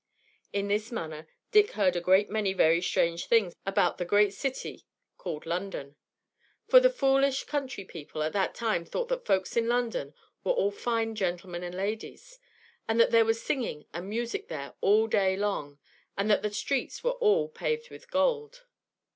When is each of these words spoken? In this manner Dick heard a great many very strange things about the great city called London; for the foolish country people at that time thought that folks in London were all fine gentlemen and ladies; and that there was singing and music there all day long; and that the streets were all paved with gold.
In 0.51 0.67
this 0.67 0.91
manner 0.91 1.27
Dick 1.51 1.73
heard 1.73 1.95
a 1.95 2.01
great 2.01 2.27
many 2.27 2.53
very 2.53 2.81
strange 2.81 3.27
things 3.27 3.53
about 3.67 3.99
the 3.99 4.03
great 4.03 4.33
city 4.33 4.83
called 5.19 5.45
London; 5.45 5.95
for 6.67 6.79
the 6.79 6.89
foolish 6.89 7.43
country 7.43 7.85
people 7.85 8.23
at 8.23 8.33
that 8.33 8.55
time 8.55 8.83
thought 8.83 9.09
that 9.09 9.27
folks 9.27 9.55
in 9.55 9.67
London 9.67 10.15
were 10.43 10.53
all 10.53 10.71
fine 10.71 11.13
gentlemen 11.13 11.61
and 11.61 11.75
ladies; 11.75 12.39
and 12.87 12.99
that 12.99 13.11
there 13.11 13.25
was 13.25 13.43
singing 13.43 13.85
and 13.93 14.09
music 14.09 14.47
there 14.47 14.73
all 14.81 15.05
day 15.05 15.37
long; 15.37 15.77
and 16.17 16.31
that 16.31 16.41
the 16.41 16.49
streets 16.51 17.03
were 17.03 17.11
all 17.19 17.47
paved 17.47 17.91
with 17.91 18.09
gold. 18.09 18.63